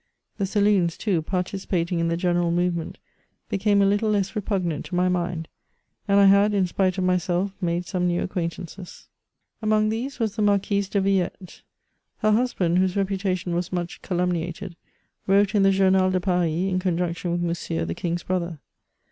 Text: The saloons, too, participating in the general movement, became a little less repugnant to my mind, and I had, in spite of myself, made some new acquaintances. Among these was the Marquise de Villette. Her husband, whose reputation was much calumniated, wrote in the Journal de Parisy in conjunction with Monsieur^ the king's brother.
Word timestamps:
The 0.39 0.47
saloons, 0.47 0.97
too, 0.97 1.21
participating 1.21 1.99
in 1.99 2.07
the 2.07 2.17
general 2.17 2.49
movement, 2.49 2.97
became 3.49 3.83
a 3.83 3.85
little 3.85 4.09
less 4.09 4.35
repugnant 4.35 4.83
to 4.85 4.95
my 4.95 5.09
mind, 5.09 5.47
and 6.07 6.19
I 6.19 6.25
had, 6.25 6.55
in 6.55 6.65
spite 6.65 6.97
of 6.97 7.03
myself, 7.03 7.51
made 7.61 7.85
some 7.85 8.07
new 8.07 8.23
acquaintances. 8.23 9.09
Among 9.61 9.89
these 9.89 10.17
was 10.19 10.35
the 10.35 10.41
Marquise 10.41 10.89
de 10.89 11.01
Villette. 11.01 11.61
Her 12.17 12.31
husband, 12.31 12.79
whose 12.79 12.97
reputation 12.97 13.53
was 13.53 13.71
much 13.71 14.01
calumniated, 14.01 14.75
wrote 15.27 15.53
in 15.53 15.61
the 15.61 15.69
Journal 15.69 16.09
de 16.09 16.19
Parisy 16.19 16.69
in 16.69 16.79
conjunction 16.79 17.29
with 17.31 17.43
Monsieur^ 17.43 17.85
the 17.85 17.93
king's 17.93 18.23
brother. 18.23 18.59